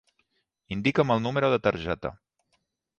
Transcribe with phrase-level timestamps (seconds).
[0.77, 2.15] Indica'm el número de targeta.